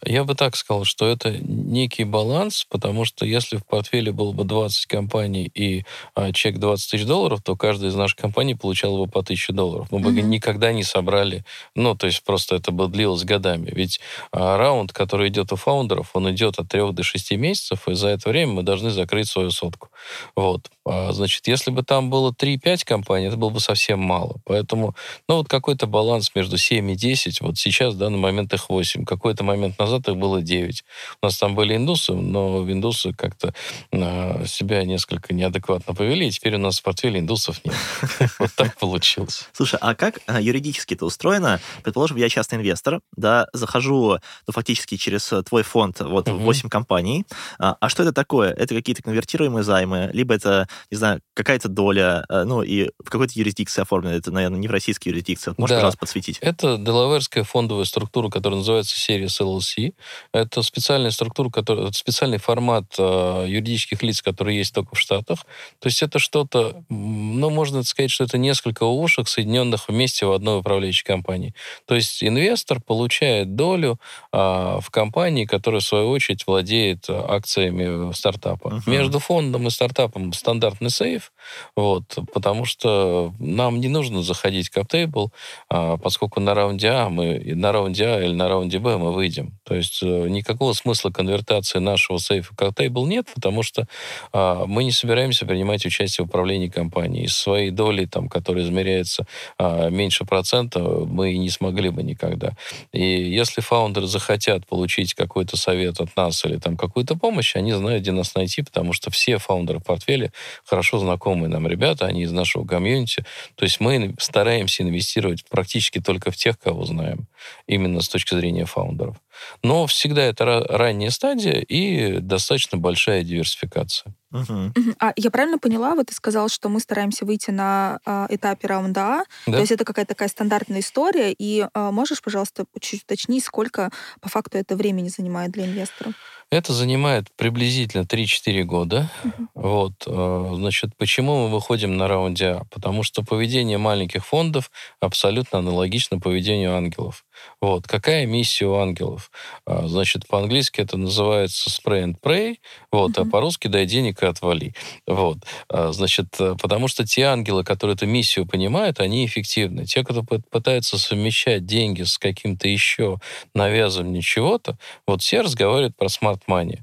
[0.05, 4.45] Я бы так сказал, что это некий баланс, потому что если в портфеле было бы
[4.45, 9.11] 20 компаний и а, чек 20 тысяч долларов, то каждая из наших компаний получала бы
[9.11, 9.89] по 1000 долларов.
[9.91, 10.23] Мы бы mm-hmm.
[10.23, 11.45] никогда не собрали,
[11.75, 13.71] ну, то есть просто это бы длилось годами.
[13.73, 14.01] Ведь
[14.33, 18.09] а, раунд, который идет у фаундеров, он идет от 3 до 6 месяцев, и за
[18.09, 19.91] это время мы должны закрыть свою сотку.
[20.35, 20.71] Вот.
[20.87, 24.41] А, значит, если бы там было 3-5 компаний, это было бы совсем мало.
[24.45, 24.95] Поэтому,
[25.29, 29.05] ну, вот какой-то баланс между 7 и 10, вот сейчас, в данный момент их 8.
[29.05, 30.85] Какой-то момент назад их было 9.
[31.23, 33.55] У нас там были индусы, но индусы как-то
[33.93, 37.75] э, себя несколько неадекватно повели, и теперь у нас в портфеле индусов нет.
[38.39, 39.49] Вот так получилось.
[39.53, 41.61] Слушай, а как а, юридически это устроено?
[41.83, 47.25] Предположим, я частный инвестор, да, захожу, ну, фактически через твой фонд, вот, в 8 компаний.
[47.59, 48.51] А что это такое?
[48.51, 53.33] Это какие-то конвертируемые займы, либо это не знаю, какая-то доля, э, ну, и в какой-то
[53.37, 55.55] юрисдикции оформлена, это, наверное, не в российской юрисдикции.
[55.57, 55.77] Можешь, да.
[55.77, 56.39] пожалуйста, подсветить?
[56.41, 59.95] Это делаверская фондовая структура, которая называется Series LLC.
[60.33, 65.41] Это специальная структура, которая, специальный формат э, юридических лиц, которые есть только в Штатах.
[65.81, 70.61] То есть это что-то, ну, можно сказать, что это несколько ушек, соединенных вместе в одной
[70.61, 71.55] управляющей компании.
[71.87, 73.99] То есть инвестор получает долю
[74.33, 78.69] э, в компании, которая, в свою очередь, владеет акциями стартапа.
[78.69, 78.91] Uh-huh.
[78.91, 80.33] Между фондом и стартапом
[80.65, 81.33] стандартный сейф,
[81.77, 85.31] вот, потому что нам не нужно заходить в каптейбл,
[85.69, 89.59] а, поскольку на раунде А мы на раунде А или на раунде Б мы выйдем.
[89.65, 93.87] То есть э, никакого смысла конвертации нашего сейфа в каптейбл нет, потому что
[94.33, 97.27] а, мы не собираемся принимать участие в управлении компанией.
[97.27, 99.27] Из своей доли, там, которая измеряется
[99.59, 102.53] а, меньше процента, мы не смогли бы никогда.
[102.93, 108.03] И если фаундеры захотят получить какой-то совет от нас или там какую-то помощь, они знают,
[108.03, 110.33] где нас найти, потому что все фаундеры в портфеле
[110.65, 113.25] хорошо знакомые нам ребята, они из нашего комьюнити.
[113.55, 117.27] То есть мы стараемся инвестировать практически только в тех, кого знаем,
[117.67, 119.17] именно с точки зрения фаундеров.
[119.63, 124.15] Но всегда это ранняя стадия и достаточно большая диверсификация.
[124.31, 124.75] Мгм.
[124.99, 129.01] А я правильно поняла, вот ты сказал, что мы стараемся выйти на а, этапе раунда
[129.05, 129.53] А, Да?
[129.53, 134.29] то есть это какая-то такая стандартная история, и а, можешь, пожалуйста, чуть уточнить, сколько по
[134.29, 136.13] факту это времени занимает для инвестора?
[136.51, 139.11] Это занимает приблизительно 3-4 года.
[139.23, 139.49] Мгм.
[139.55, 142.63] Вот, э, значит, почему мы выходим на раунде А?
[142.71, 144.71] Потому что поведение маленьких фондов
[145.01, 147.25] абсолютно аналогично поведению ангелов.
[147.61, 149.31] Вот, какая миссия у ангелов?
[149.67, 152.57] А, Значит, по-английски это называется spray and pray,
[152.93, 153.31] вот, а Мгм.
[153.31, 154.75] по-русски дай денег и отвали.
[155.07, 159.85] Вот, А, значит, э, потому что те ангелы, которые эту миссию понимают, они эффективны.
[159.87, 163.19] Те, кто пы- пытаются совмещать деньги с каким-то еще
[163.55, 166.81] навязыванием чего-то, вот все разговаривают про смарт-мани.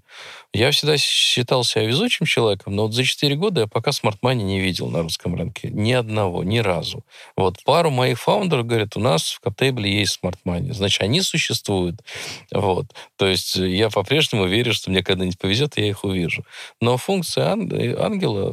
[0.53, 4.59] Я всегда считал себя везучим человеком, но вот за 4 года я пока смарт-мани не
[4.59, 5.69] видел на русском рынке.
[5.71, 7.05] Ни одного, ни разу.
[7.37, 10.73] Вот пару моих фаундеров говорят, у нас в Каптейбле есть смарт-мани.
[10.73, 12.01] Значит, они существуют.
[12.51, 12.87] Вот.
[13.17, 16.43] То есть э, я по-прежнему верю, что мне когда-нибудь повезет, и я их увижу.
[16.81, 18.49] Но функция э, ангела,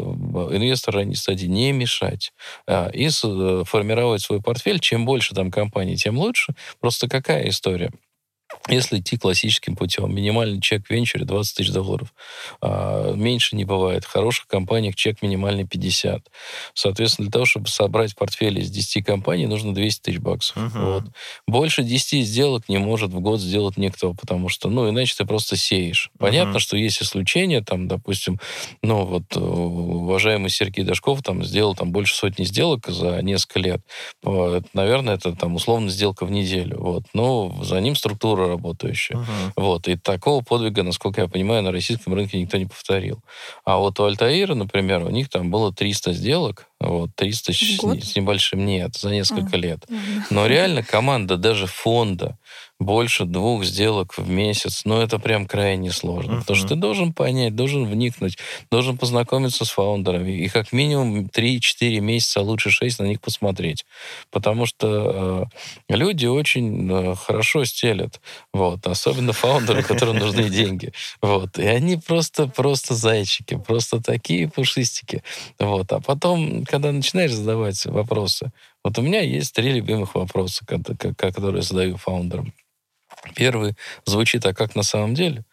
[0.53, 2.33] э, инвестора ранней стадии, не мешать.
[2.69, 3.09] а, И
[3.65, 4.79] формировать свой портфель.
[4.79, 6.55] Чем больше там компаний, тем лучше.
[6.81, 7.91] Просто какая история?
[8.69, 12.13] Если идти классическим путем, минимальный чек в венчуре 20 тысяч долларов.
[12.61, 14.05] А, меньше не бывает.
[14.05, 16.27] В хороших компаниях чек минимальный 50.
[16.75, 20.57] Соответственно, для того, чтобы собрать портфель из 10 компаний, нужно 200 тысяч баксов.
[20.57, 20.85] Мгм.
[20.85, 21.05] Вот.
[21.47, 25.57] Больше 10 сделок не может в год сделать никто, потому что, ну, иначе ты просто
[25.57, 26.11] сеешь.
[26.19, 26.59] Понятно, Мгм.
[26.61, 28.39] что есть исключения, там, допустим,
[28.83, 33.81] ну, вот э, уважаемый Сергей Дашков там сделал там больше сотни сделок за несколько лет.
[34.23, 34.65] Вот.
[34.75, 36.79] Наверное, это там условно сделка в неделю.
[36.81, 37.05] Вот.
[37.15, 39.16] Но за ним структура работающая.
[39.16, 39.53] Мгм.
[39.57, 39.88] Вот.
[39.88, 43.23] И такого подвига, насколько я понимаю, на российском рынке никто не повторил.
[43.64, 48.17] А вот у Альтаира, например, у них там было 300 сделок, вот, 300 с, с
[48.17, 49.59] небольшим, нет, за несколько А.
[49.59, 49.85] лет.
[49.88, 50.27] Ладно.
[50.31, 52.38] Но реально команда даже фонда
[52.81, 56.35] больше двух сделок в месяц, ну, это прям крайне сложно.
[56.35, 56.41] Мгм.
[56.43, 58.38] Потому что ты должен понять, должен вникнуть,
[58.71, 63.85] должен познакомиться с фаундерами и как минимум 3-4 месяца, а лучше 6 на них посмотреть.
[64.31, 65.49] Потому что
[65.88, 68.21] э, люди очень э, хорошо стелят.
[68.53, 68.87] Вот.
[68.87, 70.93] Особенно фаундеры, которым нужны деньги.
[71.21, 71.59] Вот.
[71.59, 75.25] И они просто, просто зайчики, просто такие пушистики.
[75.59, 75.93] Вот.
[75.93, 78.53] А потом, когда начинаешь задавать вопросы,
[78.85, 82.53] вот у меня есть три любимых вопроса, ко- ко- которые я задаю фаундерам.
[83.35, 85.45] Первый звучит, а как на самом деле?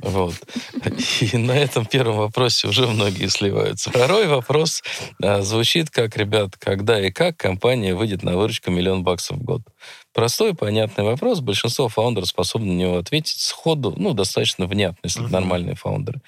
[0.00, 0.34] Вот.
[1.20, 3.90] И на этом первом вопросе уже многие сливаются.
[3.90, 4.82] Второй вопрос
[5.22, 9.62] а, звучит как, ребят, когда и как компания выйдет на выручку миллион баксов в год?
[10.14, 11.40] Простой, понятный вопрос.
[11.40, 15.32] Большинство фаундеров способны на него ответить сходу, ну, достаточно внятно, если Мгм.
[15.32, 16.20] нормальные фаундеры.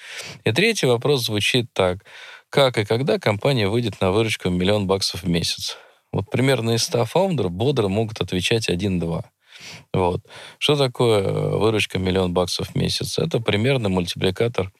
[0.44, 2.04] И третий вопрос звучит так.
[2.52, 5.78] Как и когда компания выйдет на выручку миллион баксов в месяц?
[6.12, 9.24] Вот примерно из 100 фаундеров бодро могут отвечать 1-2.
[9.94, 10.20] Вот.
[10.58, 13.18] Что такое э, выручка миллион баксов в месяц?
[13.18, 14.70] Это примерно мультипликатор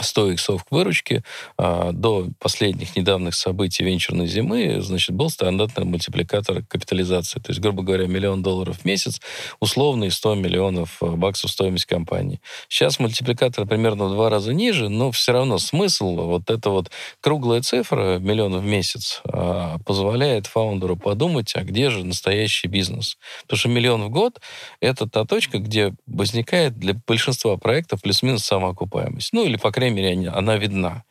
[0.00, 1.22] 100 иксов к выручке.
[1.56, 7.40] А, До последних недавних событий венчурной зимы, значит, был стандартный мультипликатор капитализации.
[7.40, 9.20] То есть, грубо говоря, миллион долларов в месяц,
[9.60, 12.40] условные 100 миллионов э, баксов стоимость компании.
[12.68, 17.62] Сейчас мультипликатор примерно в два раза ниже, но все равно смысл, вот эта вот круглая
[17.62, 23.16] цифра, миллион в месяц, а, позволяет фаундеру подумать, а где же настоящий бизнес.
[23.42, 24.40] Потому что миллион в год—
[24.80, 29.32] это та точка, где возникает для большинства проектов плюс-минус самоокупаемость.
[29.32, 31.04] Ну, или, по крайней они- она видна.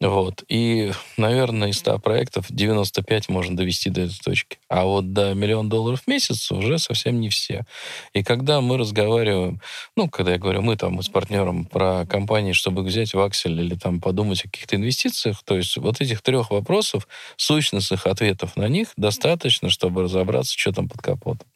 [0.00, 0.44] Вот.
[0.48, 4.58] И, наверное, из 100 проектов 95 можно довести до этой точки.
[4.68, 7.64] А вот до миллиона долларов в месяц уже совсем не все.
[8.12, 9.60] И когда мы разговариваем,
[9.96, 13.74] ну, когда я говорю, мы там с партнером про компании, чтобы взять в аксель или
[13.74, 17.06] там подумать о каких-то инвестициях, то есть вот этих трех вопросов,
[17.36, 21.48] сущностных ответов на них достаточно, чтобы разобраться, что там под капотом.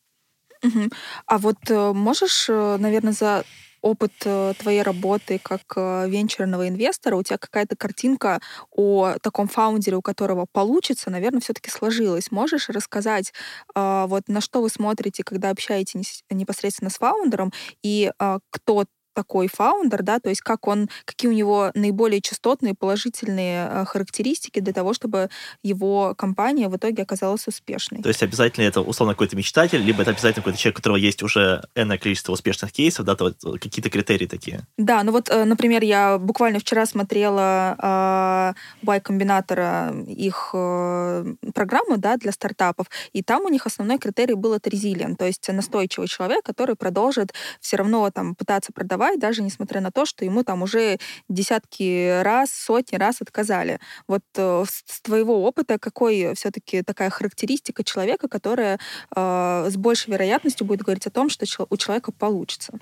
[0.63, 0.91] Мгм.
[1.27, 3.45] А вот э, можешь, наверное, за
[3.85, 9.97] опыт э, твоей работы как э, венчурного инвестора, у тебя какая-то картинка о таком фаундере,
[9.99, 12.31] у которого получится, наверное, все-таки сложилась.
[12.31, 13.33] Можешь рассказать,
[13.75, 18.11] а, вот на что вы смотрите, когда общаетесь непосредственно с фаундером, и
[18.51, 18.85] кто
[19.15, 24.61] такой фаундер, да, то есть как он, какие у него наиболее частотные положительные э, характеристики
[24.61, 25.31] для того, чтобы
[25.63, 28.03] его компания в итоге оказалась успешной.
[28.03, 31.23] То есть обязательно это условно какой-то мечтатель, либо это обязательно какой-то человек, у которого есть
[31.23, 34.67] уже энное количество успешных кейсов, да, то вот какие-то критерии такие.
[34.77, 41.99] Да, ну вот, э, например, я буквально вчера смотрела э, Y Комбинатора их э, программу
[41.99, 46.09] да, для стартапов, и там у них основной критерий был это резилиент, то есть настойчивый
[46.09, 50.63] человек, который продолжит все равно там пытаться продавать, даже несмотря на то, что ему там
[50.63, 53.79] уже десятки раз, сотни раз отказали.
[54.09, 58.79] Вот э, с твоего опыта какой все-таки такая характеристика человека, которая
[59.15, 62.73] э, с большей вероятностью будет говорить о том, что чел- у человека получится?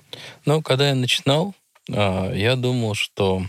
[0.45, 1.53] Ну, когда я начинал,
[1.91, 3.43] а, я думал, что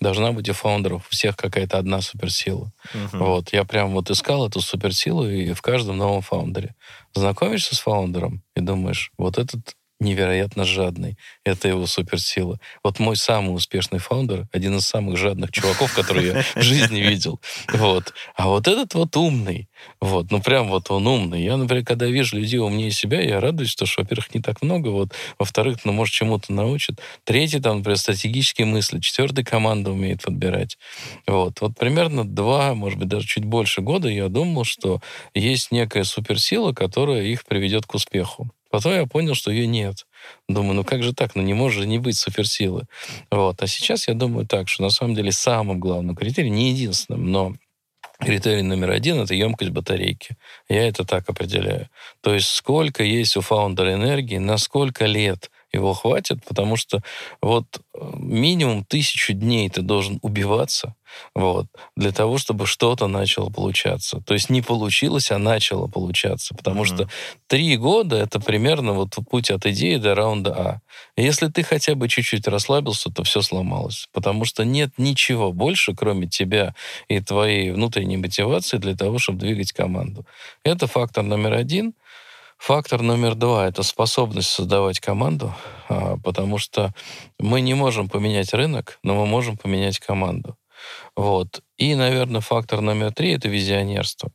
[0.00, 2.72] должна быть у фаундеров у всех какая-то одна суперсила.
[2.94, 3.24] Мгм.
[3.24, 6.74] Вот, я прям вот искал эту суперсилу и в каждом новом фаундере.
[7.14, 11.16] Знакомишься с фаундером и думаешь, вот этот невероятно жадный.
[11.44, 12.58] Это его суперсила.
[12.84, 17.40] Вот мой самый успешный фаундер, один из самых жадных чуваков, которые я в жизни видел.
[17.72, 18.14] Вот.
[18.36, 19.68] А вот этот вот умный.
[20.00, 20.30] Вот.
[20.30, 21.42] Ну, прям вот он умный.
[21.42, 25.12] Я, например, когда вижу людей умнее себя, я радуюсь, что, во-первых, не так много, вот.
[25.38, 27.00] Во-вторых, ну, может, чему-то научит.
[27.24, 29.00] Третий, там, например, стратегические мысли.
[29.00, 30.78] Четвертый, команда умеет подбирать.
[31.26, 31.60] Вот.
[31.60, 35.00] Вот примерно два, может быть, даже чуть больше года я думал, что
[35.34, 38.50] есть некая суперсила, которая их приведет к успеху.
[38.70, 40.06] Потом я понял, что ее нет.
[40.48, 41.34] Думаю, ну как же так?
[41.34, 42.86] Ну не может же не быть суперсилы.
[43.30, 43.62] Вот.
[43.62, 47.54] А сейчас я думаю так, что на самом деле самым главным критерием, не единственным, но
[48.18, 50.36] критерий номер один— это емкость батарейки.
[50.68, 51.88] Я это так определяю.
[52.20, 57.00] То есть сколько есть у фаундера энергии, на сколько лет его хватит, потому что
[57.40, 57.64] вот
[57.94, 60.94] э, минимум тысячу дней ты должен убиваться,
[61.34, 64.20] вот, для того, чтобы что-то начало получаться.
[64.26, 66.54] То есть не получилось, а начало получаться.
[66.54, 66.86] Потому Мгм.
[66.86, 67.08] что
[67.46, 70.80] три года— это примерно вот путь от идеи до раунда А.
[71.16, 74.08] Если ты хотя бы чуть-чуть расслабился, то все сломалось.
[74.12, 76.74] Потому что нет ничего больше, кроме тебя
[77.08, 80.26] и твоей внутренней мотивации для того, чтобы двигать команду.
[80.62, 81.94] Это фактор номер один.
[82.58, 85.54] Фактор номер два— это способность создавать команду,
[85.88, 86.92] а, потому что
[87.38, 90.56] мы не можем поменять рынок, но мы можем поменять команду.
[91.16, 91.62] Вот.
[91.78, 94.30] И, наверное, фактор номер три— это визионерство.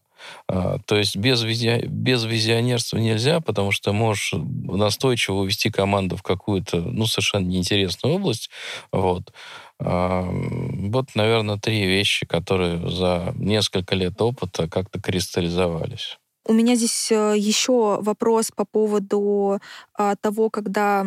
[0.47, 6.23] А, То есть без, визи- без визионерства нельзя, потому что можешь настойчиво увести команду в
[6.23, 8.49] какую-то, ну, совершенно неинтересную область.
[8.91, 9.33] Вот.
[9.79, 16.17] А, Вот, наверное, три вещи, которые за несколько лет опыта как-то кристаллизовались.
[16.45, 19.60] У меня здесь э, еще вопрос по поводу
[19.93, 21.06] а, того, когда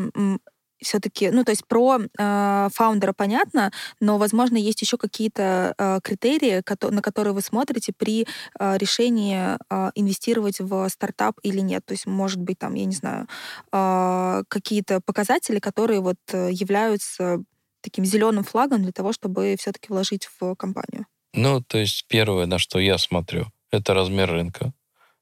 [0.80, 6.60] все-таки, ну, то есть про э, фаундера понятно, но, возможно, есть еще какие-то э, критерии,
[6.60, 8.26] кото- на которые вы смотрите при
[8.58, 11.84] э, решении э, инвестировать в стартап или нет.
[11.86, 13.26] То есть, может быть, там, я не знаю,
[13.72, 17.38] э, какие-то показатели, которые вот э, являются
[17.80, 21.06] таким зеленым флагом для того, чтобы все-таки вложить в компанию.
[21.32, 24.72] Ну, то есть первое, на что я смотрю, это размер рынка.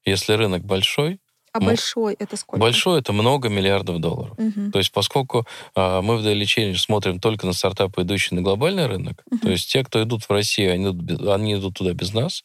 [0.05, 1.19] Если рынок большой,
[1.55, 2.59] А Ну, большой это сколько?
[2.59, 4.37] большой это много миллиардов долларов.
[4.37, 4.71] Мгм.
[4.73, 8.87] То есть поскольку а, мы в Daily Change смотрим только на стартапы, идущие на глобальный
[8.87, 9.39] рынок, Мгм.
[9.39, 12.43] то есть те, кто идут в Россию, они идут, без- они идут туда без нас,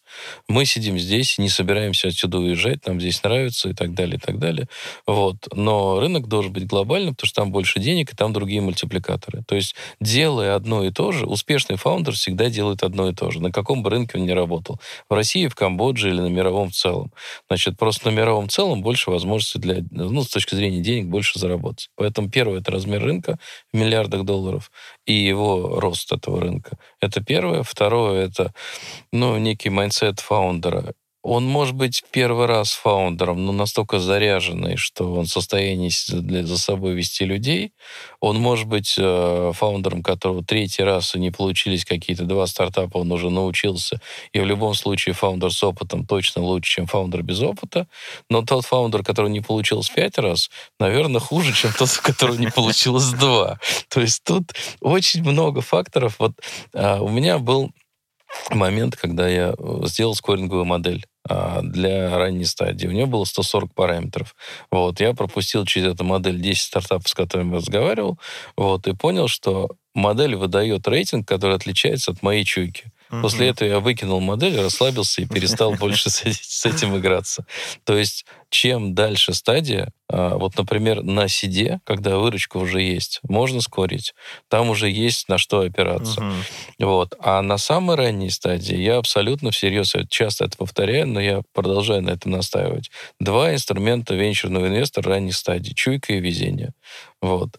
[0.49, 4.38] мы сидим здесь, не собираемся отсюда уезжать, нам здесь нравится и так далее, и так
[4.38, 4.68] далее.
[5.09, 5.37] Вот.
[5.53, 9.42] Но рынок должен быть глобальным, потому что там больше денег, и там другие мультипликаторы.
[9.49, 13.40] То есть делая одно и то же, успешный фаундер всегда делает одно и то же,
[13.42, 14.79] на каком бы рынке он ни работал.
[15.09, 17.11] В России, в Камбодже или на мировом в целом.
[17.49, 21.88] Значит, просто на мировом целом больше возможностей для, ну, с точки зрения денег, больше заработать.
[21.96, 23.38] Поэтому первое— это размер рынка
[23.72, 24.70] в миллиардах долларов
[25.06, 26.78] и его рост этого рынка.
[27.00, 27.62] Это первое.
[27.62, 28.52] Второе— это,
[29.12, 30.94] ну, некий mindset фаундера.
[31.22, 36.59] Он может быть первый раз фаундером, но настолько заряженный, что он в состоянии для, за
[36.59, 37.72] собой вести людей.
[38.20, 43.12] Он может быть э, фаундером, которого третий раз и не получились какие-то два стартапа, он
[43.12, 44.00] уже научился.
[44.33, 47.87] И в любом случае фаундер с опытом точно лучше, чем фаундер без опыта.
[48.30, 52.50] Но тот фаундер, который не получилось пять раз, наверное, хуже, чем тот, у которого не
[52.50, 53.61] получилось два.
[53.88, 56.16] То есть тут очень много факторов.
[56.18, 56.33] Вот
[56.72, 57.72] а, у меня был
[58.51, 62.87] момент, когда я э, сделал скоринговую модель а, для ранней стадии.
[62.87, 64.35] У нее было 140 параметров.
[64.71, 68.19] Вот, я пропустил через эту модель 10 стартапов, с которыми разговаривал,
[68.57, 72.93] вот, и понял, что модель выдает рейтинг, который отличается от моей чуйки.
[73.11, 77.45] После этого я выкинул модель, расслабился и перестал больше с, с этим играться.
[77.85, 83.60] То есть, чем дальше стадия, а, вот, например, на сиде, когда выручка уже есть, можно
[83.60, 84.12] скорить.
[84.48, 86.20] Там уже есть на что опираться.
[86.20, 86.34] Мгм.
[86.80, 87.14] Вот.
[87.20, 92.02] А на самой ранней стадии я абсолютно всерьез, я часто это повторяю, но я продолжаю
[92.02, 92.90] на этом настаивать.
[93.20, 95.72] Два инструмента венчурного инвестора ранней стадии.
[95.72, 96.72] Чуйка и везение.
[97.22, 97.58] Вот.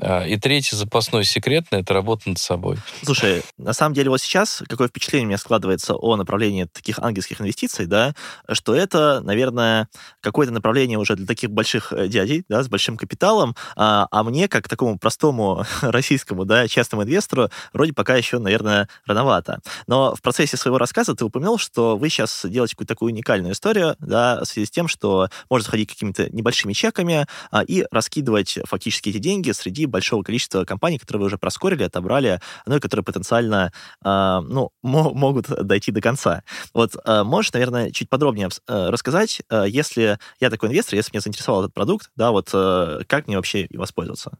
[0.00, 2.78] А, И третий запасной секретный— это работа над собой.
[3.04, 7.40] Слушай, на самом деле вот сейчас какое впечатление у меня складывается о направлении таких ангельских
[7.40, 8.14] инвестиций, да,
[8.50, 9.88] что это, наверное,
[10.32, 14.48] какое-то направление уже для таких больших э, дядей, да, с большим капиталом, а, а мне,
[14.48, 19.60] как такому простому российскому, да, частному инвестору, вроде пока еще, наверное, рановато.
[19.86, 23.94] Но в процессе своего рассказа ты упомянул, что вы сейчас делаете какую-то такую уникальную историю,
[24.00, 29.10] да, в связи с тем, что можно заходить какими-то небольшими чеками а, и раскидывать фактически
[29.10, 33.70] эти деньги среди большого количества компаний, которые вы уже проскорили, отобрали, ну и которые потенциально
[34.02, 36.42] а, ну, мо- могут дойти до конца.
[36.72, 41.20] Вот а, можешь, наверное, чуть подробнее э, рассказать, э, если я такой инвестор, если меня
[41.20, 44.38] заинтересовал этот продукт, да, вот э, как мне вообще воспользоваться?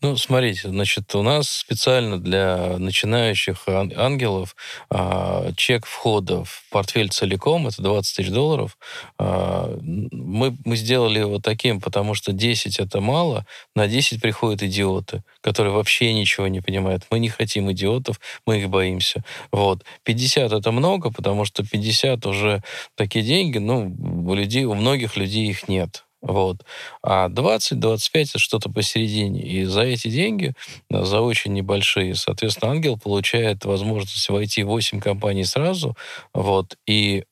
[0.00, 4.56] Ну, смотрите, значит, у нас специально для начинающих ангелов
[4.90, 8.76] а, чек входа в портфель целиком, это 20 тысяч долларов.
[9.18, 15.22] А, мы, мы сделали его таким, потому что 10 это мало, на 10 приходят идиоты,
[15.40, 17.04] которые вообще ничего не понимают.
[17.10, 19.24] Мы не хотим идиотов, мы их боимся.
[19.50, 19.84] Вот.
[20.04, 22.62] 50 это много, потому что 50 уже
[22.96, 23.94] такие деньги, ну,
[24.26, 26.04] у людей, у многих людей их нет.
[26.22, 26.58] Вот.
[27.02, 29.42] А 20-25 это что-то посередине.
[29.42, 30.54] И за эти деньги,
[30.90, 35.96] за очень небольшие, соответственно, ангел получает возможность войти в 8 компаний сразу.
[36.32, 36.76] Вот.
[36.86, 37.24] И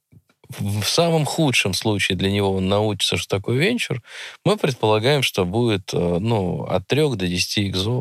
[0.59, 4.03] в самом худшем случае для него он научится, что такое венчур,
[4.45, 7.59] мы предполагаем, что будет э, ну, от 3 до 10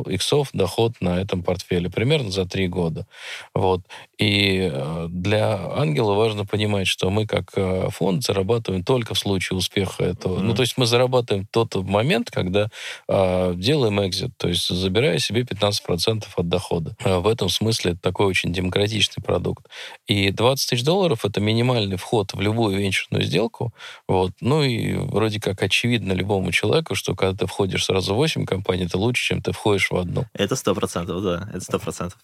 [0.08, 3.06] иксов доход на этом портфеле, примерно за 3 года.
[3.54, 3.82] Вот.
[4.18, 9.58] И э, для ангела важно понимать, что мы как э, фонд зарабатываем только в случае
[9.58, 10.39] успеха этого.
[10.39, 10.43] Mm-hmm.
[10.43, 12.70] Ну, то есть мы зарабатываем тот момент, когда
[13.08, 16.95] э, делаем экзит, то есть забирая себе 15% от дохода.
[17.04, 19.66] В этом смысле это такой очень демократичный продукт.
[20.08, 23.74] И 20 тысяч долларов— это минимальный вход в любую венчурную сделку.
[24.08, 24.32] Вот.
[24.42, 28.86] Ну и вроде как очевидно любому человеку, что когда ты входишь сразу в 8 компаний,
[28.86, 30.26] это лучше, чем ты входишь в одну.
[30.34, 32.20] Это сто процентов, да, это сто процентов.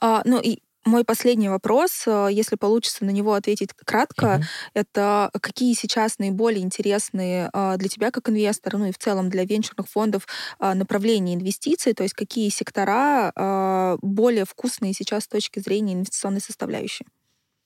[0.00, 4.42] А, ну и мой последний вопрос, э, если получится на него ответить кратко, uh-huh.
[4.74, 9.44] это какие сейчас наиболее интересные а, для тебя как инвестора, ну и в целом для
[9.44, 10.28] венчурных фондов
[10.60, 16.40] а, направления инвестиций, то есть какие сектора а, более вкусные сейчас с точки зрения инвестиционной
[16.40, 17.04] составляющей?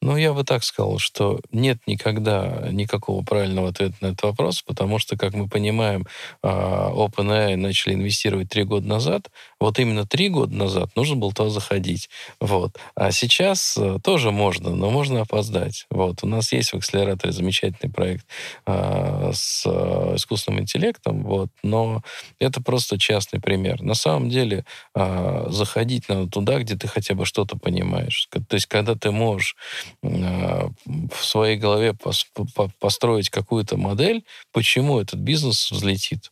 [0.03, 4.99] Ну, я бы так сказал, что нет никогда никакого правильного ответа на этот вопрос, потому
[4.99, 6.07] что, как мы понимаем,
[6.43, 9.31] а, OpenAI начали инвестировать три года назад.
[9.61, 12.09] Вот именно три года назад нужно было туда заходить.
[12.41, 12.79] Вот.
[12.95, 15.87] А сейчас э, тоже можно, но можно опоздать.
[15.91, 16.23] Вот.
[16.23, 18.27] У нас есть в акселераторе замечательный проект
[18.67, 22.03] а, с э, искусственным интеллектом, вот, но
[22.39, 23.83] это просто частный пример.
[23.83, 28.29] На самом деле а, заходить надо туда, где ты хотя бы что-то понимаешь.
[28.31, 29.57] То есть, когда ты можешь
[30.03, 31.95] Э, в своей голове
[32.81, 36.31] построить какую-то модель, почему этот бизнес взлетит.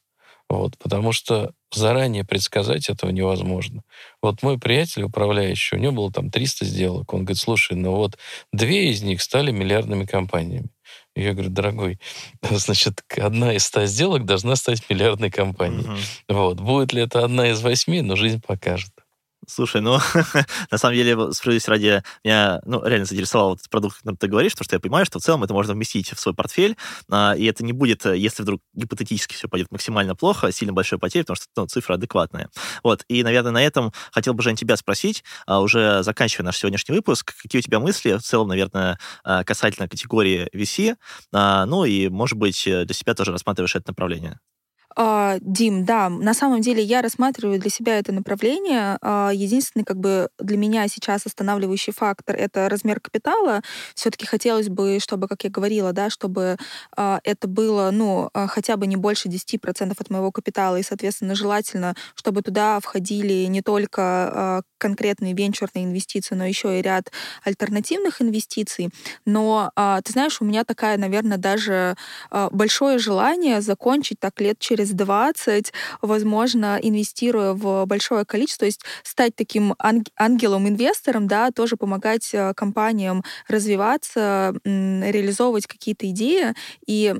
[0.48, 3.82] Вот, потому что заранее предсказать этого невозможно.
[4.22, 7.12] Вот мой приятель, управляющий, у него было там 300 сделок.
[7.12, 8.16] Он говорит, слушай, ну вот
[8.52, 10.70] две из них стали миллиардными компаниями.
[11.14, 11.98] Я говорю, дорогой,
[12.50, 15.86] значит, одна из ста сделок должна стать миллиардной компанией.
[15.86, 15.98] Угу.
[16.28, 16.60] Вот.
[16.60, 18.92] Будет ли это одна из восьми, но жизнь покажет.
[19.48, 19.98] Слушай, ну,
[20.70, 24.52] на самом деле, справедливости ради, меня, ну, реально заинтересовал этот продукт, о котором ты говоришь,
[24.52, 26.76] потому что я понимаю, что в целом это можно вместить в свой портфель,
[27.10, 30.98] а, и это не будет, э, если вдруг гипотетически все пойдет максимально плохо, сильно большой
[30.98, 32.50] потери, потому что ну, цифра адекватная.
[32.82, 36.94] Вот, и, наверное, на этом хотел бы, Жень, тебя спросить, а, уже заканчивая наш сегодняшний
[36.94, 40.96] выпуск, какие у тебя мысли в целом, наверное, а, касательно категории VC,
[41.32, 44.40] а, ну, и, может быть, э, для себя тоже рассматриваешь это направление?
[45.00, 48.98] А, Дим, да, на самом деле я рассматриваю для себя это направление.
[49.00, 53.62] А, единственный как бы для меня сейчас останавливающий фактор— это размер капитала.
[53.94, 56.56] Все-таки хотелось бы, чтобы, как я говорила, да, чтобы
[56.96, 61.94] а, это было, ну, хотя бы не больше 10% от моего капитала, и, соответственно, желательно,
[62.16, 67.12] чтобы туда входили не только конкретные венчурные инвестиции, но еще и ряд
[67.44, 68.90] альтернативных инвестиций.
[69.24, 71.94] Но, ты знаешь, у меня такая, наверное, даже
[72.50, 75.72] большое желание закончить так лет через через 20,
[76.02, 83.22] возможно, инвестируя в большое количество, то есть стать таким ангелом-инвестором, да, тоже помогать э, компаниям
[83.48, 86.54] развиваться, реализовывать какие-то идеи
[86.86, 87.14] и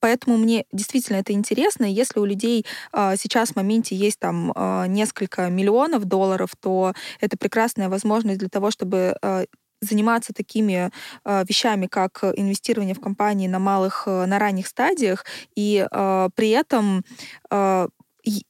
[0.00, 1.84] Поэтому мне действительно это интересно.
[1.84, 7.36] Если у людей э, сейчас в моменте есть там э, несколько миллионов долларов, то это
[7.36, 9.46] прекрасная возможность для того, чтобы э,
[9.80, 10.90] заниматься такими
[11.24, 15.24] э, вещами, как инвестирование в компании на малых, э, на ранних стадиях,
[15.54, 17.04] и э, при этом
[17.50, 17.88] э,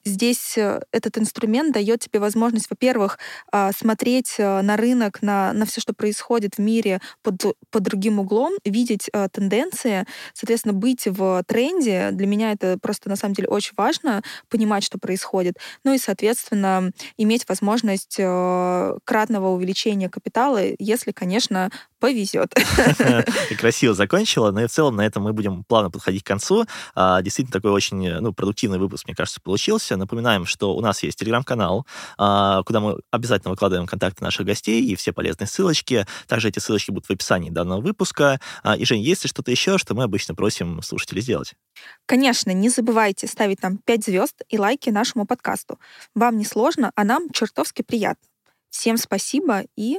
[0.04, 3.18] здесь э, этот инструмент дает тебе возможность, во-первых,
[3.52, 8.18] а, смотреть э, на рынок, на, на все, что происходит в мире под, под другим
[8.18, 12.10] углом, видеть э, тенденции, соответственно, быть в тренде.
[12.12, 15.54] Для меня это просто на самом деле очень важно, понимать, что происходит.
[15.84, 22.54] Ну и, соответственно, иметь возможность кратного увеличения капитала, если, конечно, повезет.
[23.58, 26.64] Красиво закончила, но и в целом на этом мы будем плавно подходить к концу.
[26.94, 29.96] А, действительно, такой очень ну, продуктивный выпуск, мне кажется, получился.
[29.96, 31.86] Напоминаем, что у нас есть телеграм-канал,
[32.16, 36.06] а, куда мы обязательно выкладываем контакты наших гостей и все полезные ссылочки.
[36.26, 38.40] Также эти ссылочки будут в описании данного выпуска.
[38.62, 41.54] А, и, Жень, есть ли что-то еще, что мы обычно просим слушателей сделать?
[42.06, 45.78] Конечно, не забывайте ставить нам 5 звезд и лайки нашему подкасту.
[46.14, 48.26] Вам не сложно, а нам чертовски приятно.
[48.70, 49.98] Всем спасибо и